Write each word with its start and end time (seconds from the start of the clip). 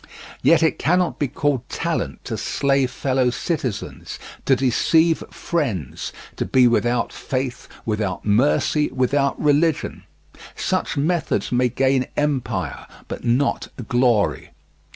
Yet 0.41 0.63
it 0.63 0.79
cannot 0.79 1.19
be 1.19 1.27
called 1.27 1.69
talent 1.69 2.25
to 2.25 2.35
slay 2.35 2.87
fellow 2.87 3.29
citizens, 3.29 4.17
to 4.45 4.55
deceive 4.55 5.23
friends, 5.29 6.11
to 6.37 6.43
be 6.45 6.67
without 6.67 7.13
faith, 7.13 7.67
without 7.85 8.25
mercy, 8.25 8.89
without 8.91 9.39
religion; 9.39 10.01
such 10.55 10.97
methods 10.97 11.51
may 11.51 11.69
gain 11.69 12.07
empire, 12.17 12.87
but 13.07 13.23
not 13.23 13.67
glory. 13.87 14.49